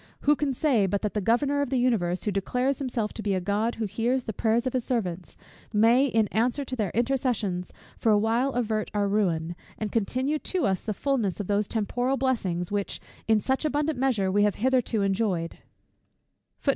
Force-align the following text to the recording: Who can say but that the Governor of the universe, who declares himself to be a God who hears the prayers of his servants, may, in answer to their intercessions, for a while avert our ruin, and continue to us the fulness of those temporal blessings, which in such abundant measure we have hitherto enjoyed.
Who 0.21 0.35
can 0.35 0.51
say 0.55 0.87
but 0.87 1.03
that 1.03 1.13
the 1.13 1.21
Governor 1.21 1.61
of 1.61 1.69
the 1.69 1.77
universe, 1.77 2.23
who 2.23 2.31
declares 2.31 2.79
himself 2.79 3.13
to 3.13 3.21
be 3.21 3.35
a 3.35 3.39
God 3.39 3.75
who 3.75 3.85
hears 3.85 4.23
the 4.23 4.33
prayers 4.33 4.65
of 4.65 4.73
his 4.73 4.83
servants, 4.83 5.37
may, 5.71 6.07
in 6.07 6.27
answer 6.29 6.65
to 6.65 6.75
their 6.75 6.89
intercessions, 6.95 7.71
for 7.99 8.11
a 8.11 8.17
while 8.17 8.51
avert 8.53 8.89
our 8.95 9.07
ruin, 9.07 9.55
and 9.77 9.91
continue 9.91 10.39
to 10.39 10.65
us 10.65 10.81
the 10.81 10.95
fulness 10.95 11.39
of 11.39 11.45
those 11.45 11.67
temporal 11.67 12.17
blessings, 12.17 12.71
which 12.71 12.99
in 13.27 13.39
such 13.39 13.63
abundant 13.63 13.99
measure 13.99 14.31
we 14.31 14.41
have 14.41 14.55
hitherto 14.55 15.03
enjoyed. 15.03 15.59